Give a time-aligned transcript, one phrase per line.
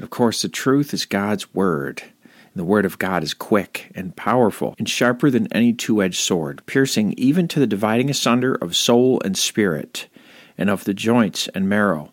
[0.00, 2.04] Of course, the truth is God's Word.
[2.54, 6.62] The Word of God is quick and powerful and sharper than any two edged sword,
[6.66, 10.06] piercing even to the dividing asunder of soul and spirit,
[10.56, 12.12] and of the joints and marrow,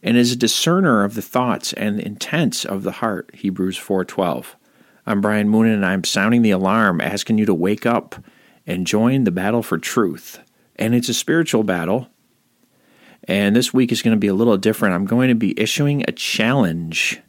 [0.00, 3.30] and is a discerner of the thoughts and intents of the heart.
[3.34, 4.54] Hebrews 4:12.
[5.04, 8.14] I'm Brian Moonan and I'm sounding the alarm, asking you to wake up
[8.64, 10.38] and join the battle for truth.
[10.76, 12.08] And it's a spiritual battle.
[13.26, 14.94] And this week is going to be a little different.
[14.94, 17.20] I'm going to be issuing a challenge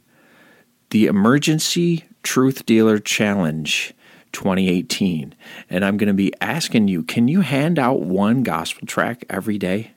[0.90, 3.94] the Emergency Truth Dealer Challenge
[4.32, 5.34] 2018.
[5.70, 9.58] And I'm going to be asking you can you hand out one gospel track every
[9.58, 9.92] day?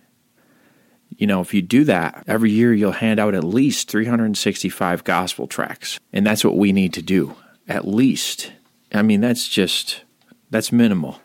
[1.17, 5.48] You know, if you do that, every year you'll hand out at least 365 gospel
[5.48, 6.00] tracks.
[6.14, 7.36] And that's what we need to do.
[7.67, 8.54] At least.
[8.94, 10.04] I mean, that's just,
[10.50, 11.20] that's minimal.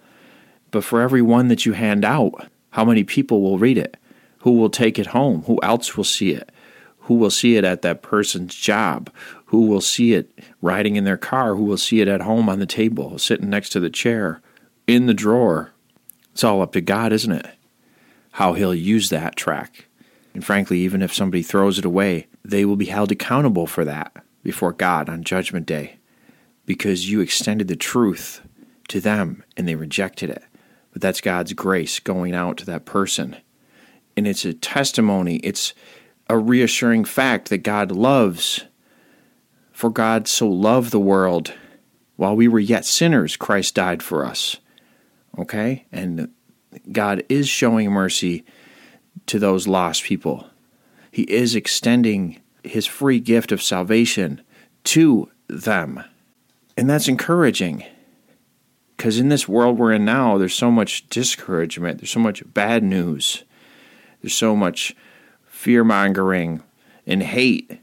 [0.71, 3.97] But for every one that you hand out, how many people will read it?
[4.39, 5.43] Who will take it home?
[5.43, 6.51] Who else will see it?
[7.01, 9.11] Who will see it at that person's job?
[9.55, 11.55] Who will see it riding in their car?
[11.55, 14.43] Who will see it at home on the table, sitting next to the chair,
[14.89, 15.73] in the drawer?
[16.33, 17.47] It's all up to God, isn't it?
[18.33, 19.87] How He'll use that track.
[20.35, 24.25] And frankly, even if somebody throws it away, they will be held accountable for that
[24.43, 25.99] before God on Judgment Day
[26.67, 28.41] because you extended the truth
[28.89, 30.43] to them and they rejected it.
[30.93, 33.37] But that's God's grace going out to that person.
[34.17, 35.75] And it's a testimony, it's
[36.29, 38.65] a reassuring fact that God loves.
[39.75, 41.53] For God so loved the world,
[42.15, 44.59] while we were yet sinners, Christ died for us.
[45.37, 45.85] Okay?
[45.91, 46.31] And
[46.93, 48.45] God is showing mercy
[49.27, 50.49] to those lost people.
[51.11, 54.41] He is extending his free gift of salvation
[54.85, 56.05] to them.
[56.77, 57.85] And that's encouraging.
[58.97, 62.85] Because in this world we're in now, there's so much discouragement, there's so much bad
[62.85, 63.43] news,
[64.23, 64.95] there's so much
[65.47, 66.63] fear mongering,
[67.09, 67.81] and hate.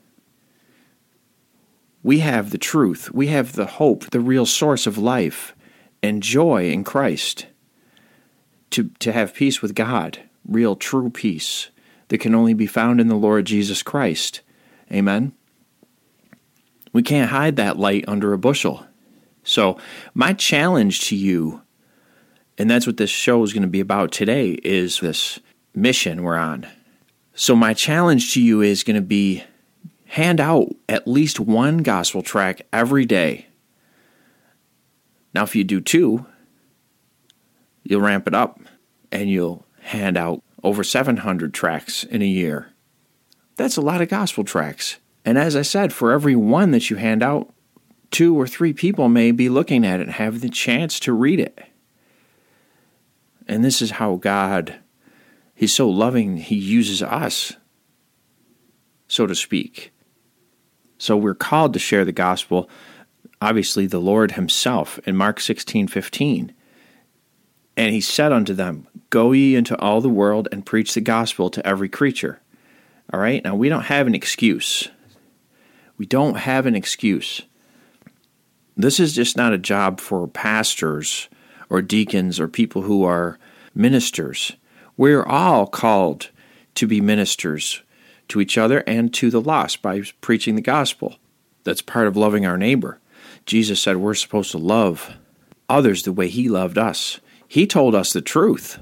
[2.04, 3.12] We have the truth.
[3.12, 5.56] We have the hope, the real source of life
[6.02, 7.48] and joy in Christ.
[8.72, 11.70] To, to have peace with God, real true peace
[12.08, 14.42] that can only be found in the Lord Jesus Christ.
[14.90, 15.34] Amen.
[16.94, 18.86] We can't hide that light under a bushel.
[19.44, 19.78] So,
[20.14, 21.64] my challenge to you,
[22.58, 25.40] and that's what this show is going to be about today, is this
[25.76, 26.66] mission we're on
[27.34, 29.44] so, my challenge to you is going to be
[30.12, 33.48] hand out at least one gospel track every day.
[35.34, 36.26] Now, if you do two,
[37.84, 38.60] you'll ramp it up
[39.10, 42.74] and you'll hand out over 700 tracks in a year.
[43.56, 44.98] That's a lot of gospel tracks.
[45.24, 47.54] And as I said, for every one that you hand out,
[48.10, 51.40] two or three people may be looking at it and have the chance to read
[51.40, 51.58] it.
[53.48, 54.76] And this is how God
[55.56, 57.54] He's so loving, He uses us,
[59.08, 59.94] so to speak.
[61.02, 62.70] So we're called to share the gospel.
[63.42, 66.54] Obviously, the Lord Himself in Mark 16 15.
[67.76, 71.50] And He said unto them, Go ye into all the world and preach the gospel
[71.50, 72.40] to every creature.
[73.12, 73.44] All right?
[73.44, 74.90] Now, we don't have an excuse.
[75.98, 77.42] We don't have an excuse.
[78.78, 81.30] This is just not a job for pastors
[81.68, 83.40] or deacons or people who are
[83.74, 84.52] ministers.
[84.98, 86.30] We're all called
[86.76, 87.82] to be ministers
[88.32, 91.16] to each other and to the lost by preaching the gospel.
[91.64, 93.00] That's part of loving our neighbor.
[93.46, 95.16] Jesus said we're supposed to love
[95.70, 97.20] others the way he loved us.
[97.48, 98.80] He told us the truth.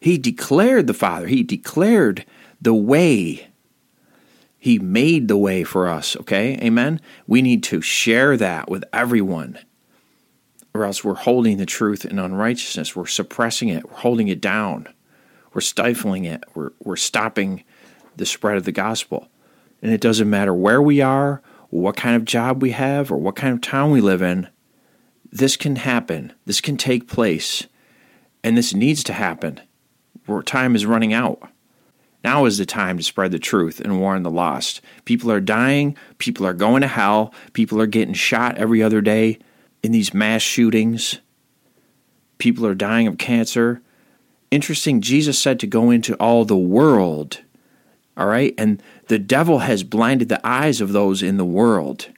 [0.00, 2.24] He declared the Father, he declared
[2.60, 3.48] the way
[4.58, 6.58] He made the way for us, okay?
[6.60, 7.00] Amen?
[7.26, 9.58] We need to share that with everyone,
[10.74, 12.96] or else we're holding the truth in unrighteousness.
[12.96, 14.88] We're suppressing it, we're holding it down,
[15.52, 17.62] we're stifling it, we're, we're stopping
[18.16, 19.28] the spread of the gospel.
[19.82, 23.36] And it doesn't matter where we are, what kind of job we have, or what
[23.36, 24.48] kind of town we live in,
[25.30, 27.66] this can happen, this can take place,
[28.42, 29.60] and this needs to happen.
[30.44, 31.50] Time is running out.
[32.24, 34.80] Now is the time to spread the truth and warn the lost.
[35.04, 39.38] People are dying, people are going to hell, people are getting shot every other day
[39.82, 41.20] in these mass shootings.
[42.38, 43.80] People are dying of cancer.
[44.50, 47.42] Interesting, Jesus said to go into all the world.
[48.16, 48.54] All right?
[48.56, 52.08] And the devil has blinded the eyes of those in the world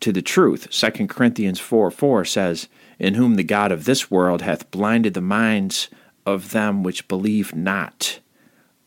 [0.00, 0.68] to the truth.
[0.70, 2.68] 2 Corinthians 4 4 says,
[2.98, 5.88] In whom the God of this world hath blinded the minds
[6.24, 8.18] of them which believe not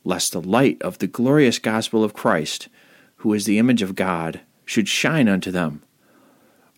[0.03, 2.67] lest the light of the glorious gospel of Christ,
[3.17, 5.83] who is the image of God, should shine unto them.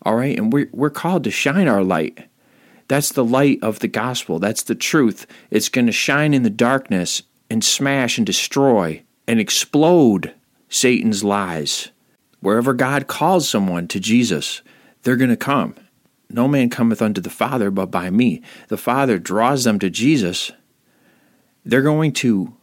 [0.02, 2.28] All right, and we're, we're called to shine our light.
[2.88, 4.38] That's the light of the gospel.
[4.38, 5.26] That's the truth.
[5.50, 9.02] It's going to shine in the darkness and smash and destroy
[9.32, 10.34] and explode
[10.68, 11.88] Satan's lies.
[12.40, 14.60] Wherever God calls someone to Jesus,
[15.02, 15.74] they're going to come.
[16.28, 18.42] No man cometh unto the Father but by me.
[18.68, 20.52] The Father draws them to Jesus.
[21.64, 22.54] They're going to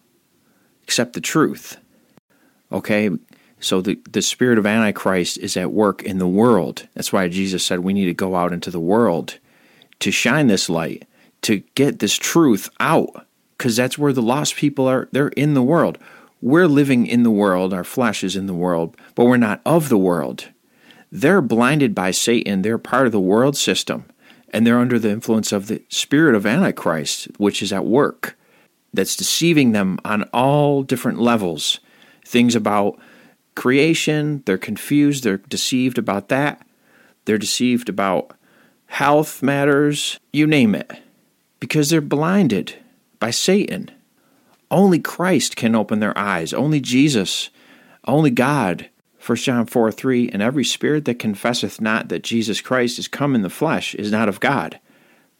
[0.84, 1.78] accept the truth.
[2.72, 3.10] Okay?
[3.60, 6.88] So the, the spirit of Antichrist is at work in the world.
[6.94, 9.40] That's why Jesus said we need to go out into the world
[10.02, 11.08] to shine this light,
[11.42, 13.26] to get this truth out,
[13.58, 15.10] because that's where the lost people are.
[15.12, 15.98] They're in the world.
[16.42, 19.90] We're living in the world, our flesh is in the world, but we're not of
[19.90, 20.50] the world.
[21.12, 22.62] They're blinded by Satan.
[22.62, 24.06] They're part of the world system,
[24.54, 28.38] and they're under the influence of the spirit of Antichrist, which is at work
[28.94, 31.80] that's deceiving them on all different levels.
[32.26, 32.98] Things about
[33.56, 36.66] creation, they're confused, they're deceived about that.
[37.26, 38.32] They're deceived about
[38.88, 40.92] health matters, you name it,
[41.60, 42.76] because they're blinded
[43.20, 43.92] by Satan.
[44.72, 47.50] Only Christ can open their eyes, only Jesus,
[48.06, 48.90] only God.
[49.26, 53.36] 1 John 4 3 And every spirit that confesseth not that Jesus Christ is come
[53.36, 54.80] in the flesh is not of God.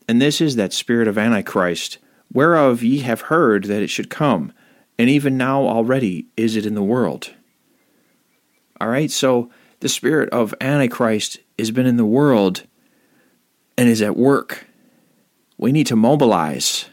[0.08, 2.00] And this is that spirit of Antichrist
[2.32, 4.54] whereof ye have heard that it should come,
[4.98, 7.34] and even now already is it in the world.
[8.80, 9.50] All right, so
[9.80, 12.64] the spirit of Antichrist has been in the world
[13.78, 14.68] and is at work.
[15.58, 16.86] We need to mobilize.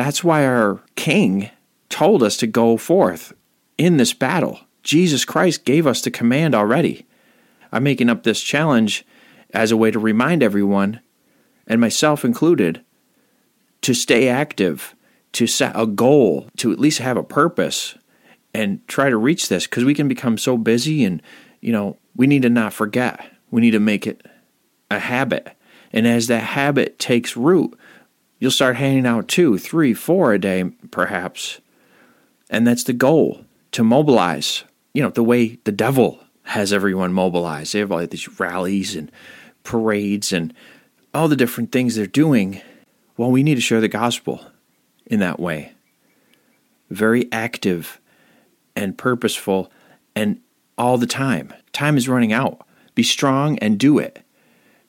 [0.00, 1.50] That's why our king
[1.90, 3.34] told us to go forth
[3.76, 4.60] in this battle.
[4.82, 7.06] Jesus Christ gave us the command already.
[7.70, 9.04] I'm making up this challenge
[9.52, 11.00] as a way to remind everyone,
[11.66, 12.82] and myself included,
[13.82, 14.94] to stay active,
[15.32, 17.94] to set a goal, to at least have a purpose
[18.54, 21.20] and try to reach this because we can become so busy and,
[21.60, 23.30] you know, we need to not forget.
[23.50, 24.24] We need to make it
[24.90, 25.54] a habit.
[25.92, 27.78] And as that habit takes root,
[28.40, 31.60] you'll start handing out two, three, four a day, perhaps.
[32.50, 37.72] And that's the goal to mobilize, you know, the way the devil has everyone mobilized.
[37.72, 39.12] They have all these rallies and
[39.62, 40.52] parades and
[41.14, 42.60] all the different things they're doing
[43.20, 44.46] well, we need to share the gospel
[45.04, 45.72] in that way.
[46.88, 48.00] Very active
[48.74, 49.70] and purposeful
[50.16, 50.40] and
[50.78, 51.52] all the time.
[51.74, 52.66] Time is running out.
[52.94, 54.20] Be strong and do it.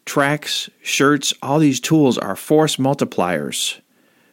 [0.06, 3.80] Tracks, shirts, all these tools are force multipliers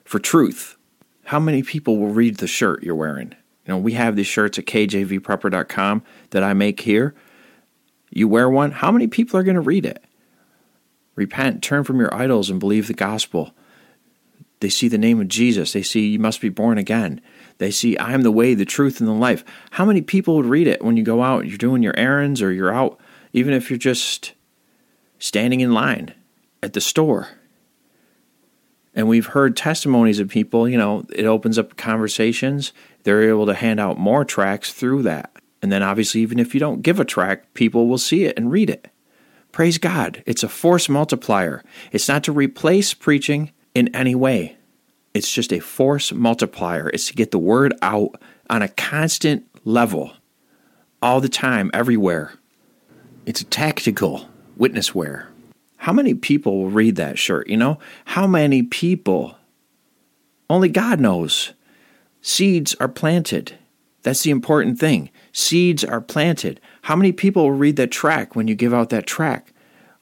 [0.04, 0.76] for truth.
[1.24, 3.34] How many people will read the shirt you're wearing?
[3.66, 7.14] You know, we have these shirts at kjvprepper.com that I make here.
[8.10, 10.02] You wear one, how many people are going to read it?
[11.14, 13.52] Repent, turn from your idols, and believe the gospel.
[14.60, 15.72] They see the name of Jesus.
[15.72, 17.20] They see you must be born again.
[17.58, 19.44] They see I am the way, the truth, and the life.
[19.72, 22.52] How many people would read it when you go out, you're doing your errands, or
[22.52, 22.98] you're out,
[23.32, 24.32] even if you're just
[25.18, 26.14] standing in line
[26.62, 27.28] at the store?
[28.94, 32.72] And we've heard testimonies of people, you know, it opens up conversations.
[33.04, 35.30] They're able to hand out more tracks through that.
[35.62, 38.50] And then obviously, even if you don't give a track, people will see it and
[38.50, 38.90] read it.
[39.52, 40.22] Praise God.
[40.26, 41.62] It's a force multiplier.
[41.92, 44.56] It's not to replace preaching, in any way.
[45.14, 46.90] It's just a force multiplier.
[46.90, 48.20] It's to get the word out
[48.50, 50.12] on a constant level,
[51.00, 52.32] all the time, everywhere.
[53.24, 55.28] It's a tactical witness wear.
[55.76, 57.48] How many people will read that shirt?
[57.48, 59.36] You know, how many people?
[60.50, 61.52] Only God knows.
[62.20, 63.56] Seeds are planted.
[64.02, 65.10] That's the important thing.
[65.32, 66.60] Seeds are planted.
[66.82, 69.52] How many people will read that track when you give out that track?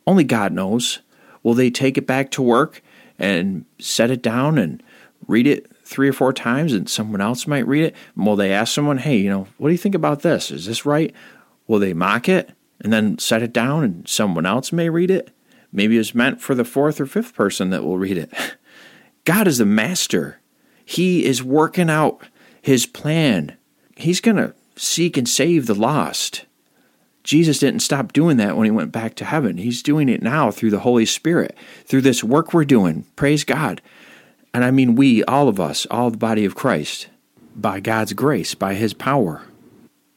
[0.06, 1.00] Only God knows.
[1.42, 2.82] Will they take it back to work
[3.18, 4.82] and set it down and
[5.26, 7.96] read it three or four times and someone else might read it.
[8.16, 10.50] Will they ask someone, hey, you know, what do you think about this?
[10.50, 11.14] Is this right?
[11.68, 15.30] Will they mock it and then set it down and someone else may read it?
[15.72, 18.32] Maybe it's meant for the fourth or fifth person that will read it.
[19.24, 20.40] God is the master.
[20.84, 22.20] He is working out
[22.62, 23.56] his plan.
[23.96, 26.46] He's going to seek and save the lost.
[27.24, 29.58] Jesus didn't stop doing that when he went back to heaven.
[29.58, 33.04] He's doing it now through the Holy Spirit, through this work we're doing.
[33.16, 33.82] Praise God.
[34.54, 37.08] And I mean we, all of us, all the body of Christ,
[37.56, 39.42] by God's grace, by his power.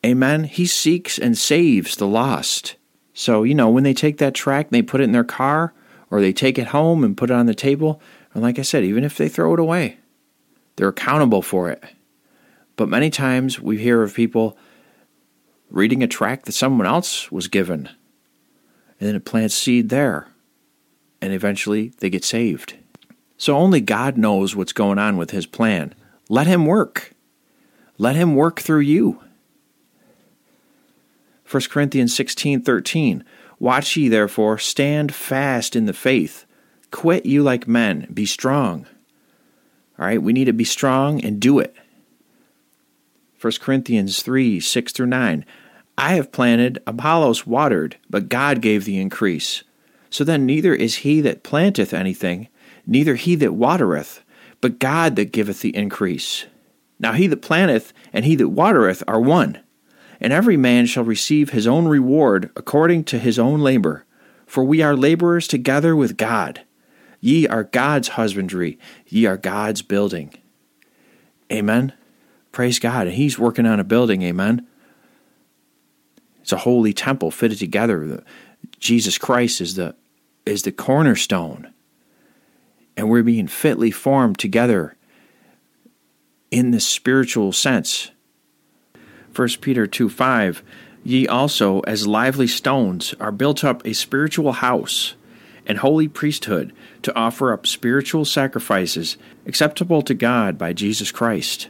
[0.05, 0.45] Amen.
[0.45, 2.75] He seeks and saves the lost.
[3.13, 5.73] So, you know, when they take that track and they put it in their car
[6.09, 8.01] or they take it home and put it on the table,
[8.33, 9.97] and like I said, even if they throw it away,
[10.75, 11.83] they're accountable for it.
[12.77, 14.57] But many times we hear of people
[15.69, 17.87] reading a tract that someone else was given,
[18.99, 20.27] and then it plants seed there,
[21.21, 22.75] and eventually they get saved.
[23.37, 25.93] So only God knows what's going on with His plan.
[26.29, 27.13] Let Him work.
[27.97, 29.21] Let Him work through you.
[31.49, 33.23] 1 Corinthians 16:13
[33.57, 36.45] Watch ye therefore, stand fast in the faith.
[36.91, 38.85] Quit you like men, be strong.
[39.97, 41.75] All right, we need to be strong and do it.
[43.41, 45.45] 1 Corinthians 3 6 through 9.
[45.97, 49.63] I have planted, Apollos watered, but God gave the increase.
[50.09, 52.47] So then neither is he that planteth anything,
[52.85, 54.23] neither he that watereth,
[54.61, 56.45] but God that giveth the increase.
[56.99, 59.59] Now he that planteth and he that watereth are one,
[60.19, 64.05] and every man shall receive his own reward according to his own labor.
[64.45, 66.61] For we are laborers together with God.
[67.21, 70.33] Ye are God's husbandry, ye are God's building.
[71.51, 71.93] Amen.
[72.51, 73.07] Praise God.
[73.07, 74.21] And He's working on a building.
[74.21, 74.67] Amen.
[76.41, 78.23] It's a holy temple fitted together.
[78.79, 79.95] Jesus Christ is the
[80.45, 81.73] is the cornerstone.
[82.97, 84.95] And we're being fitly formed together
[86.51, 88.11] in this spiritual sense.
[89.35, 90.63] 1 Peter 2 5
[91.03, 95.15] Ye also, as lively stones, are built up a spiritual house
[95.65, 101.69] and holy priesthood to offer up spiritual sacrifices acceptable to God by Jesus Christ.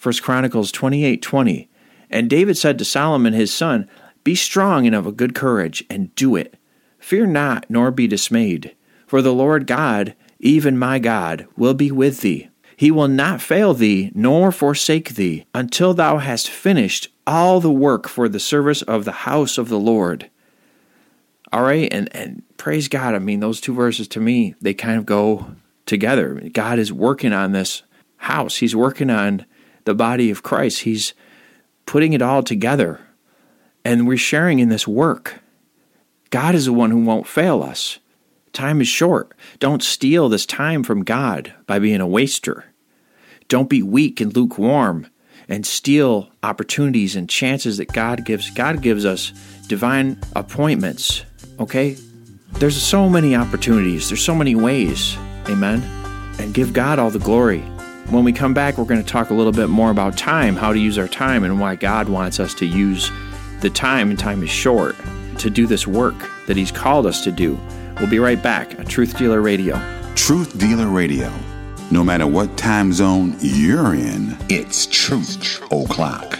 [0.00, 1.68] 1 Chronicles 28:20
[2.10, 3.88] And David said to Solomon his son,
[4.24, 6.56] Be strong and of a good courage, and do it.
[6.98, 8.74] Fear not, nor be dismayed,
[9.06, 12.48] for the Lord God, even my God, will be with thee.
[12.78, 18.06] He will not fail thee, nor forsake thee, until thou hast finished all the work
[18.06, 20.30] for the service of the house of the Lord.
[21.52, 23.16] All right, and, and praise God.
[23.16, 25.56] I mean, those two verses to me, they kind of go
[25.86, 26.40] together.
[26.52, 27.82] God is working on this
[28.18, 29.44] house, He's working on
[29.84, 30.82] the body of Christ.
[30.82, 31.14] He's
[31.84, 33.00] putting it all together,
[33.84, 35.40] and we're sharing in this work.
[36.30, 37.98] God is the one who won't fail us.
[38.52, 39.32] Time is short.
[39.58, 42.66] Don't steal this time from God by being a waster.
[43.48, 45.06] Don't be weak and lukewarm
[45.48, 48.50] and steal opportunities and chances that God gives.
[48.50, 49.32] God gives us
[49.66, 51.24] divine appointments,
[51.58, 51.96] okay?
[52.52, 55.16] There's so many opportunities, there's so many ways.
[55.48, 55.82] Amen.
[56.38, 57.60] And give God all the glory.
[58.10, 60.72] When we come back, we're going to talk a little bit more about time, how
[60.72, 63.10] to use our time, and why God wants us to use
[63.60, 64.94] the time, and time is short,
[65.38, 67.58] to do this work that He's called us to do.
[67.98, 69.76] We'll be right back on Truth Dealer Radio.
[70.14, 71.32] Truth Dealer Radio.
[71.90, 76.38] No matter what time zone you're in, it's Truth O'Clock.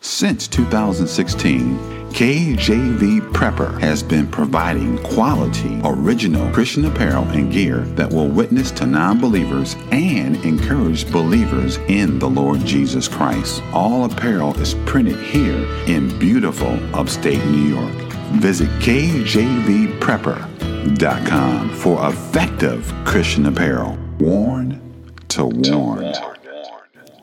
[0.00, 1.78] Since 2016,
[2.10, 8.84] KJV Prepper has been providing quality, original Christian apparel and gear that will witness to
[8.84, 13.62] non believers and encourage believers in the Lord Jesus Christ.
[13.72, 17.94] All apparel is printed here in beautiful upstate New York.
[18.40, 18.68] Visit
[20.84, 23.98] KJVPrepper.com for effective Christian apparel.
[24.18, 24.80] Worn
[25.28, 26.12] to warn.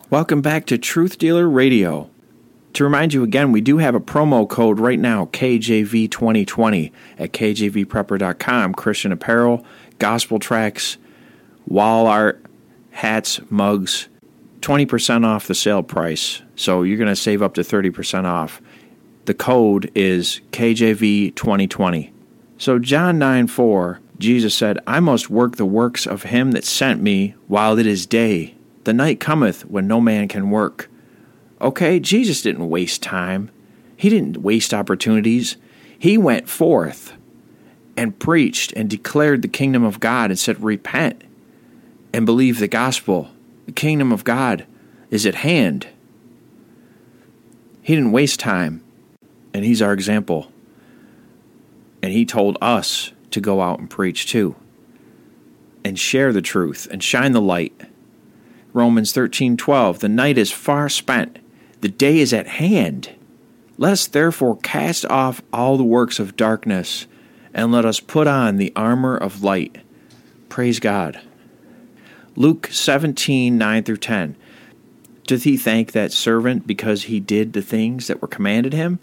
[0.09, 2.09] Welcome back to Truth Dealer Radio.
[2.73, 8.73] To remind you again, we do have a promo code right now, KJV2020 at kjvprepper.com.
[8.73, 9.65] Christian apparel,
[9.99, 10.97] gospel tracks,
[11.67, 12.43] wall art,
[12.91, 14.07] hats, mugs,
[14.61, 16.41] 20% off the sale price.
[16.55, 18.61] So you're going to save up to 30% off.
[19.25, 22.11] The code is KJV2020.
[22.61, 27.01] So John 9 4, Jesus said, I must work the works of him that sent
[27.01, 28.53] me while it is day.
[28.83, 30.87] The night cometh when no man can work.
[31.59, 33.49] Okay, Jesus didn't waste time.
[33.97, 35.57] He didn't waste opportunities.
[35.97, 37.13] He went forth
[37.97, 41.23] and preached and declared the kingdom of God and said, Repent
[42.13, 43.31] and believe the gospel.
[43.65, 44.67] The kingdom of God
[45.09, 45.87] is at hand.
[47.81, 48.83] He didn't waste time,
[49.51, 50.50] and He's our example.
[52.01, 54.55] And He told us to go out and preach too,
[55.83, 57.79] and share the truth and shine the light.
[58.73, 61.39] Romans 13:12 The night is far spent,
[61.81, 63.09] the day is at hand.
[63.77, 67.07] Let us therefore cast off all the works of darkness,
[67.53, 69.77] and let us put on the armor of light.
[70.49, 71.19] Praise God.
[72.35, 74.35] Luke 17, 9 through 10.
[75.27, 78.99] Doth he thank that servant because he did the things that were commanded him?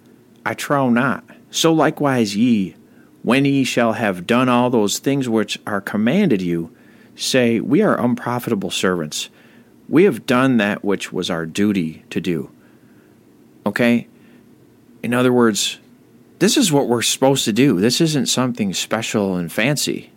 [0.47, 1.25] I trow not.
[1.51, 2.75] So likewise ye,
[3.29, 6.75] when ye shall have done all those things which are commanded you,
[7.15, 9.29] say, We are unprofitable servants.
[9.87, 12.51] We have done that which was our duty to do.
[13.67, 14.07] Okay?
[15.03, 15.79] In other words,
[16.39, 17.79] this is what we're supposed to do.
[17.79, 20.11] This isn't something special and fancy.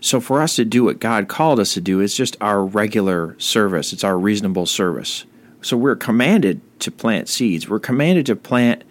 [0.00, 3.38] So, for us to do what God called us to do, it's just our regular
[3.38, 5.24] service, it's our reasonable service.
[5.60, 7.68] So, we're commanded to plant seeds.
[7.68, 8.82] We're commanded to plant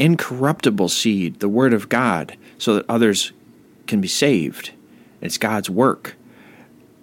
[0.00, 3.32] incorruptible seed, the Word of God, so that others
[3.86, 4.72] can be saved.
[5.20, 6.16] It's God's work.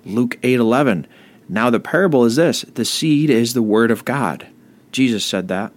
[0.04, 1.08] Luke 8 11.
[1.48, 4.48] Now, the parable is this the seed is the Word of God.
[4.92, 5.72] Jesus said that.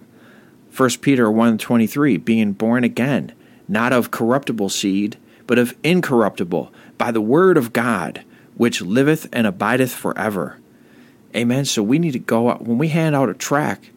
[0.75, 3.33] 1 Peter 1:23 being born again
[3.67, 8.23] not of corruptible seed but of incorruptible by the word of God
[8.55, 10.57] which liveth and abideth forever.
[11.35, 11.65] Amen.
[11.65, 13.91] So we need to go out when we hand out a track,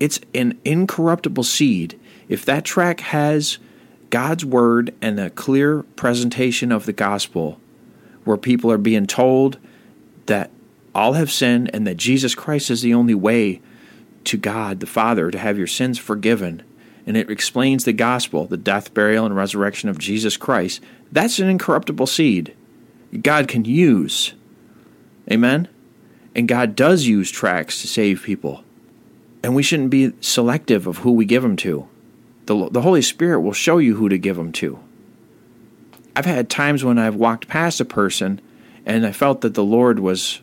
[0.00, 1.98] it's an incorruptible seed.
[2.28, 3.58] If that track has
[4.10, 7.60] God's word and a clear presentation of the gospel
[8.24, 9.58] where people are being told
[10.26, 10.50] that
[10.94, 13.60] all have sinned and that Jesus Christ is the only way
[14.24, 16.62] to God the Father to have your sins forgiven,
[17.06, 21.48] and it explains the gospel, the death, burial, and resurrection of Jesus Christ, that's an
[21.48, 22.54] incorruptible seed
[23.22, 24.34] God can use.
[25.30, 25.68] Amen?
[26.34, 28.64] And God does use tracks to save people.
[29.42, 31.88] And we shouldn't be selective of who we give them to.
[32.48, 34.78] The, the Holy Spirit will show you who to give them to.
[36.16, 38.40] I've had times when I've walked past a person
[38.86, 40.40] and I felt that the Lord was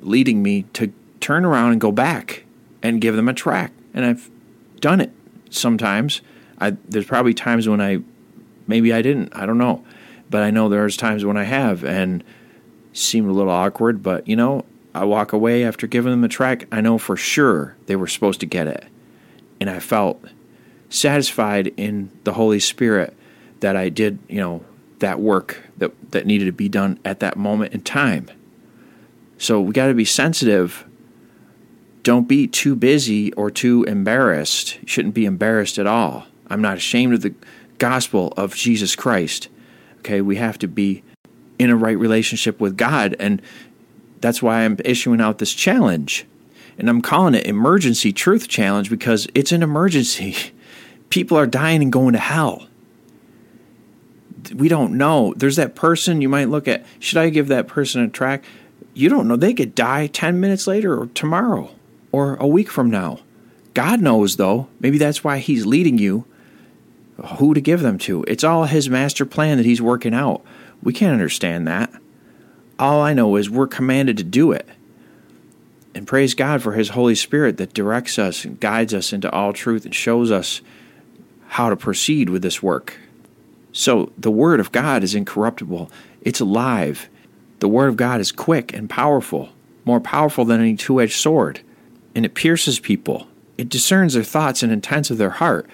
[0.00, 2.44] leading me to turn around and go back
[2.84, 3.72] and give them a track.
[3.92, 4.30] And I've
[4.78, 5.10] done it
[5.50, 6.20] sometimes.
[6.60, 7.98] I, there's probably times when I
[8.68, 9.34] maybe I didn't.
[9.34, 9.84] I don't know,
[10.30, 12.22] but I know there's times when I have and
[12.92, 14.04] seemed a little awkward.
[14.04, 16.68] But you know, I walk away after giving them the track.
[16.70, 18.84] I know for sure they were supposed to get it,
[19.60, 20.24] and I felt
[20.94, 23.14] satisfied in the Holy Spirit
[23.60, 24.18] that I did.
[24.28, 24.64] You know
[25.00, 28.30] that work that that needed to be done at that moment in time.
[29.38, 30.86] So we got to be sensitive
[32.04, 34.78] don't be too busy or too embarrassed.
[34.82, 36.26] You shouldn't be embarrassed at all.
[36.48, 37.34] I'm not ashamed of the
[37.78, 39.48] gospel of Jesus Christ.
[40.00, 41.02] Okay, we have to be
[41.58, 43.16] in a right relationship with God.
[43.18, 43.40] And
[44.20, 46.26] that's why I'm issuing out this challenge.
[46.76, 50.36] And I'm calling it Emergency Truth Challenge because it's an emergency.
[51.10, 52.66] People are dying and going to hell.
[54.54, 55.32] We don't know.
[55.36, 56.84] There's that person you might look at.
[56.98, 58.44] Should I give that person a track?
[58.92, 59.36] You don't know.
[59.36, 61.70] They could die 10 minutes later or tomorrow
[62.12, 63.20] or a week from now.
[63.74, 64.68] God knows, though.
[64.78, 66.26] Maybe that's why He's leading you
[67.38, 68.24] who to give them to.
[68.28, 70.44] It's all His master plan that He's working out.
[70.82, 71.92] We can't understand that.
[72.78, 74.68] All I know is we're commanded to do it.
[75.94, 79.52] And praise God for His Holy Spirit that directs us and guides us into all
[79.52, 80.60] truth and shows us
[81.54, 82.98] how to proceed with this work.
[83.72, 85.90] So, the Word of God is incorruptible,
[86.22, 87.08] it's alive.
[87.58, 89.50] The Word of God is quick and powerful,
[89.84, 91.60] more powerful than any two edged sword
[92.14, 93.26] and it pierces people.
[93.58, 95.68] It discerns their thoughts and intents of their heart.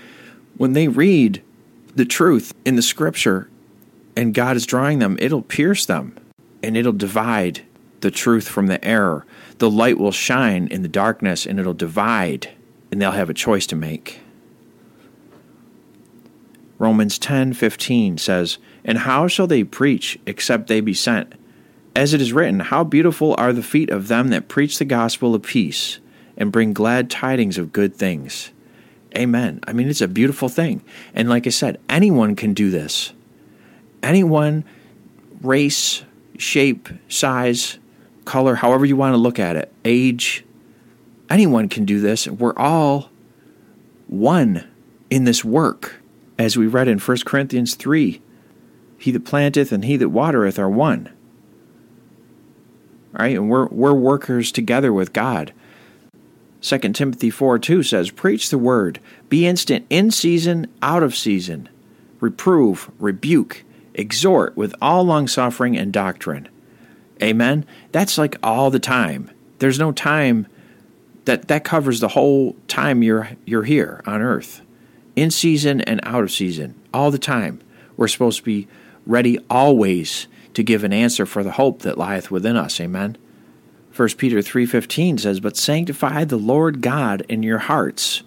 [0.56, 1.42] When they read
[1.94, 3.48] the truth in the scripture
[4.16, 6.16] and God is drawing them, it'll pierce them
[6.62, 7.62] and it'll divide
[8.00, 9.26] the truth from the error.
[9.58, 12.50] The light will shine in the darkness and it'll divide,
[12.90, 14.20] and they'll have a choice to make.
[16.80, 21.34] Romans 10:15 says, "And how shall they preach except they be sent?
[21.94, 25.36] As it is written, how beautiful are the feet of them that preach the gospel
[25.36, 26.00] of peace."
[26.40, 28.50] and bring glad tidings of good things.
[29.16, 29.60] Amen.
[29.68, 30.82] I mean, it's a beautiful thing.
[31.14, 33.12] And like I said, anyone can do this.
[34.02, 34.64] Anyone,
[35.42, 36.02] race,
[36.38, 37.78] shape, size,
[38.24, 40.44] color, however you want to look at it, age,
[41.28, 42.26] anyone can do this.
[42.26, 43.10] We're all
[44.06, 44.64] one
[45.10, 45.99] in this work.
[46.40, 48.22] As we read in 1 Corinthians 3
[48.96, 51.10] He that planteth and he that watereth are one.
[53.12, 53.36] Right?
[53.36, 55.52] And we're, we're workers together with God.
[56.62, 61.68] 2 Timothy 4 2 says, Preach the word, be instant in season, out of season,
[62.20, 66.48] reprove, rebuke, exhort with all longsuffering and doctrine.
[67.22, 67.66] Amen.
[67.92, 69.30] That's like all the time.
[69.58, 70.46] There's no time
[71.26, 74.62] that that covers the whole time you're you're here on earth.
[75.16, 77.60] In season and out of season, all the time.
[77.96, 78.68] We're supposed to be
[79.06, 82.80] ready always to give an answer for the hope that lieth within us.
[82.80, 83.16] Amen.
[83.92, 88.22] 1 Peter 3:15 says, "But sanctify the Lord God in your hearts,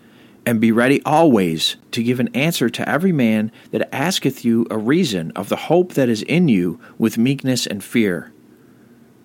[0.45, 4.77] and be ready always to give an answer to every man that asketh you a
[4.77, 8.31] reason of the hope that is in you with meekness and fear."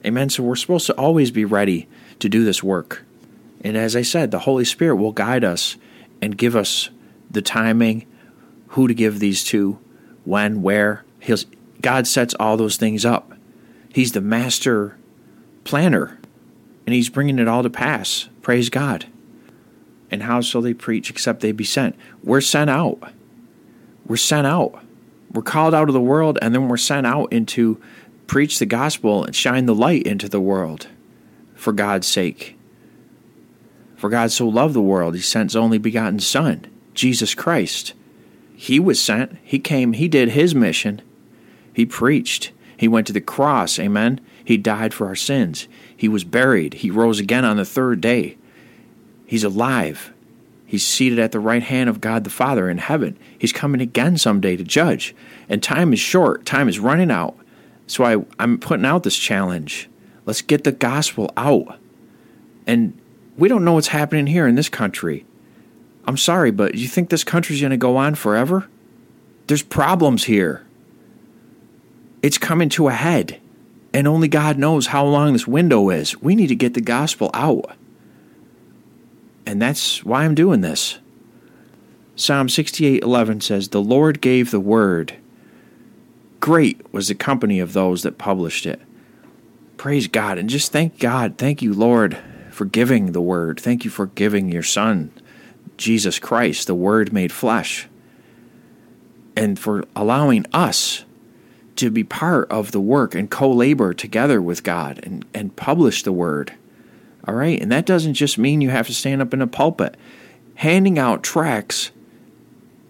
[0.06, 0.30] Amen.
[0.30, 1.88] So we're supposed to always be ready
[2.20, 3.04] to do this work.
[3.62, 5.76] And as I said, the Holy Spirit will guide us
[6.22, 6.90] and give us
[7.30, 8.06] the timing,
[8.68, 9.78] who to give these to,
[10.24, 11.04] when, where.
[11.20, 11.38] He'll,
[11.80, 13.32] God sets all those things up.
[13.92, 14.96] He's the master
[15.64, 16.18] planner,
[16.86, 18.28] and He's bringing it all to pass.
[18.42, 19.06] Praise God.
[20.10, 21.94] And how shall they preach except they be sent?
[22.22, 23.12] We're sent out.
[24.06, 24.82] We're sent out.
[25.32, 27.80] We're called out of the world, and then we're sent out into
[28.26, 30.88] preach the gospel and shine the light into the world
[31.54, 32.56] for God's sake.
[33.96, 36.64] For God so loved the world, he sent his only begotten Son,
[36.98, 37.94] Jesus Christ.
[38.56, 41.00] He was sent, he came, he did his mission.
[41.72, 44.20] He preached, he went to the cross, amen.
[44.44, 45.68] He died for our sins.
[45.96, 48.36] He was buried, he rose again on the third day.
[49.26, 50.12] He's alive.
[50.66, 53.16] He's seated at the right hand of God the Father in heaven.
[53.38, 55.14] He's coming again someday to judge.
[55.48, 57.36] And time is short, time is running out.
[57.86, 59.88] So I, I'm putting out this challenge.
[60.26, 61.78] Let's get the gospel out.
[62.66, 62.98] And
[63.36, 65.24] we don't know what's happening here in this country.
[66.08, 68.66] I'm sorry, but you think this country's going to go on forever?
[69.46, 70.64] There's problems here.
[72.22, 73.38] It's coming to a head,
[73.92, 76.18] and only God knows how long this window is.
[76.22, 77.72] We need to get the gospel out.
[79.44, 80.98] And that's why I'm doing this.
[82.16, 85.12] Psalm 68:11 says, "The Lord gave the word.
[86.40, 88.80] Great was the company of those that published it."
[89.76, 91.34] Praise God and just thank God.
[91.36, 92.16] Thank you, Lord,
[92.50, 93.60] for giving the Word.
[93.60, 95.10] Thank you for giving your Son,
[95.78, 97.88] Jesus Christ, the Word made flesh,
[99.34, 101.04] and for allowing us
[101.76, 106.02] to be part of the work and co labor together with God and, and publish
[106.02, 106.52] the Word.
[107.26, 107.60] All right?
[107.60, 109.96] And that doesn't just mean you have to stand up in a pulpit.
[110.56, 111.90] Handing out tracts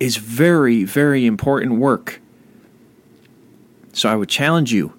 [0.01, 2.21] is very, very important work.
[3.93, 4.95] So I would challenge you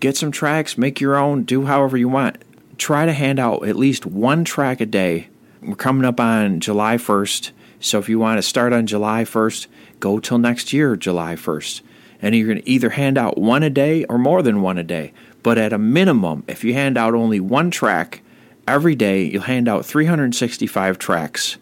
[0.00, 2.42] get some tracts, make your own, do however you want
[2.82, 5.28] try to hand out at least one tract a day.
[5.64, 7.52] We're coming up on July 1st.
[7.78, 9.68] So if you want to start on July 1st,
[10.00, 11.82] go till next year, July 1st.
[12.20, 14.82] And you're going to either hand out one a day or more than one a
[14.82, 15.12] day.
[15.44, 18.22] But at a minimum, if you hand out only one track
[18.66, 21.58] every day, you'll hand out 365 tracks.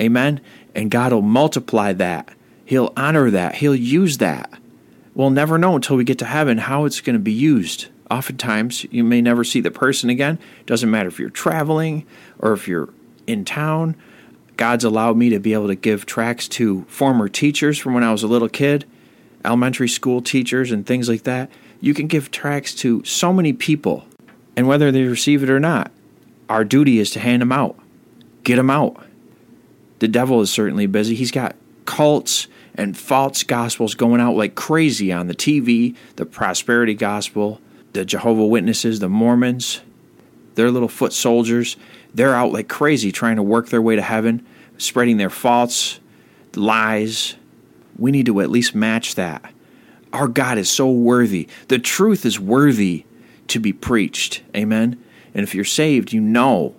[0.00, 0.40] Amen?
[0.74, 2.30] And God will multiply that.
[2.64, 3.56] He'll honor that.
[3.56, 4.50] He'll use that.
[5.14, 7.88] We'll never know until we get to heaven how it's going to be used.
[8.10, 10.38] Oftentimes, you may never see the person again.
[10.64, 12.06] Doesn't matter if you're traveling
[12.38, 12.88] or if you're
[13.26, 13.96] in town.
[14.56, 18.12] God's allowed me to be able to give tracks to former teachers from when I
[18.12, 18.86] was a little kid,
[19.44, 21.50] elementary school teachers, and things like that.
[21.80, 24.06] You can give tracks to so many people,
[24.56, 25.90] and whether they receive it or not,
[26.48, 27.78] our duty is to hand them out,
[28.44, 29.04] get them out.
[29.98, 31.14] The devil is certainly busy.
[31.14, 36.94] He's got cults and false gospels going out like crazy on the TV, the prosperity
[36.94, 37.60] gospel,
[37.92, 39.80] the Jehovah Witnesses, the Mormons,
[40.54, 41.76] their little foot soldiers,
[42.16, 44.44] they're out like crazy trying to work their way to heaven,
[44.78, 46.00] spreading their false
[46.54, 47.36] lies.
[47.98, 49.52] We need to at least match that.
[50.14, 51.46] Our God is so worthy.
[51.68, 53.04] The truth is worthy
[53.48, 54.42] to be preached.
[54.56, 55.02] Amen.
[55.34, 56.74] And if you're saved, you know.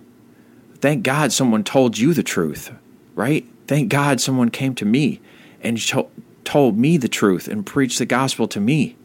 [0.80, 2.72] Thank God someone told you the truth,
[3.14, 3.46] right?
[3.68, 5.20] Thank God someone came to me
[5.62, 5.80] and
[6.44, 8.96] told me the truth and preached the gospel to me.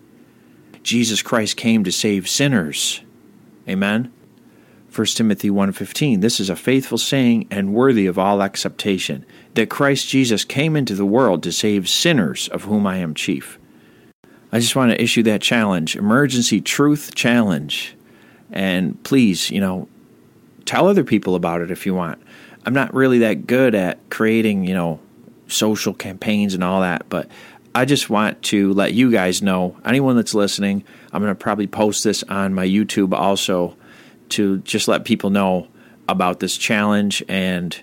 [0.82, 3.02] Jesus Christ came to save sinners.
[3.70, 4.12] Amen.
[4.94, 9.26] 1 Timothy 1:15 This is a faithful saying and worthy of all acceptation
[9.56, 13.58] that Christ Jesus came into the world to save sinners of whom I am chief.
[14.52, 17.96] I just want to issue that challenge, emergency truth challenge.
[18.52, 19.88] And please, you know,
[20.66, 22.22] tell other people about it if you want.
[22.64, 25.00] I'm not really that good at creating, you know,
[25.48, 27.32] social campaigns and all that, but
[27.74, 31.66] I just want to let you guys know, anyone that's listening, I'm going to probably
[31.66, 33.76] post this on my YouTube also
[34.30, 35.68] to just let people know
[36.08, 37.24] about this challenge.
[37.28, 37.80] And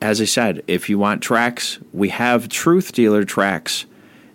[0.00, 3.86] as I said, if you want tracks, we have Truth Dealer tracks.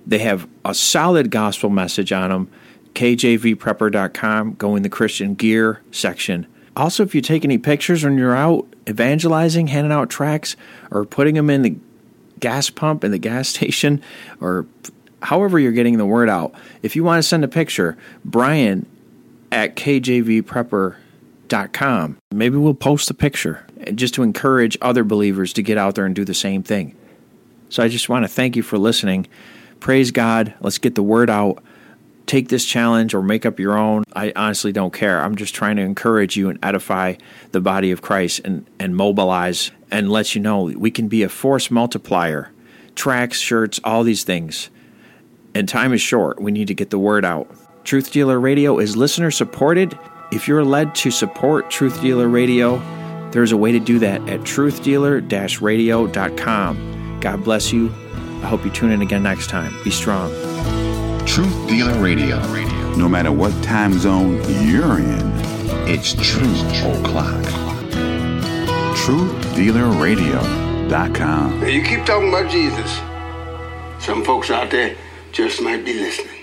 [0.06, 2.50] They have a solid gospel message on them.
[2.96, 6.46] KJVprepper.com, go in the Christian gear section.
[6.76, 10.56] Also, if you take any pictures when you're out evangelizing, handing out tracts,
[10.92, 11.76] or putting them in the
[12.40, 14.02] gas pump in the gas station
[14.42, 14.66] or
[15.22, 16.54] however you're getting the word out.
[16.82, 18.86] If you want to send a picture, Brian
[19.52, 21.03] at kjvprepper.com.
[22.32, 26.16] Maybe we'll post a picture just to encourage other believers to get out there and
[26.16, 26.96] do the same thing.
[27.70, 29.28] So I just want to thank you for listening.
[29.80, 30.54] Praise God.
[30.62, 31.64] Let's get the word out.
[32.26, 34.04] take this challenge or make up your own.
[34.14, 35.22] I honestly don't care.
[35.22, 37.16] I'm just trying to encourage you and edify
[37.52, 41.30] the body of Christ and, and mobilize and let you know we can be a
[41.30, 42.52] force multiplier.
[42.96, 44.70] Tracks, shirts, all these things.
[45.54, 46.42] And time is short.
[46.42, 47.50] We need to get the word out.
[47.84, 49.98] Truth Dealer Radio is listener supported.
[50.34, 52.80] If you're led to support Truth Dealer Radio,
[53.30, 57.20] there's a way to do that at truthdealer radio.com.
[57.22, 57.90] God bless you.
[58.42, 59.72] I hope you tune in again next time.
[59.84, 60.32] Be strong.
[61.28, 62.40] Truth Dealer Radio.
[62.96, 65.32] No matter what time zone you're in,
[65.88, 67.46] it's Truth O'Clock.
[68.96, 71.60] TruthDealerRadio.com.
[71.60, 72.92] Now, you keep talking about Jesus.
[74.04, 74.96] Some folks out there
[75.32, 76.43] just might be listening.